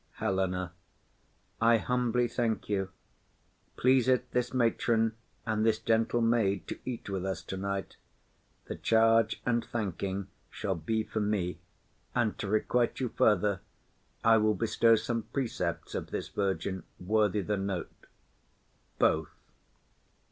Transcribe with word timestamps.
HELENA. 0.13 0.73
I 1.61 1.77
humbly 1.77 2.27
thank 2.27 2.67
you. 2.67 2.89
Please 3.77 4.07
it 4.07 4.31
this 4.31 4.51
matron 4.51 5.15
and 5.45 5.63
this 5.63 5.77
gentle 5.77 6.21
maid 6.21 6.67
To 6.69 6.79
eat 6.85 7.07
with 7.07 7.23
us 7.23 7.43
tonight; 7.43 7.97
the 8.65 8.75
charge 8.75 9.43
and 9.45 9.63
thanking 9.63 10.25
Shall 10.49 10.73
be 10.73 11.03
for 11.03 11.19
me; 11.19 11.59
and, 12.15 12.35
to 12.39 12.47
requite 12.47 12.99
you 12.99 13.09
further, 13.09 13.59
I 14.23 14.37
will 14.37 14.55
bestow 14.55 14.95
some 14.95 15.21
precepts 15.31 15.93
of 15.93 16.09
this 16.09 16.29
virgin, 16.29 16.81
Worthy 16.99 17.41
the 17.41 17.57
note. 17.57 18.07
BOTH. 18.97 19.27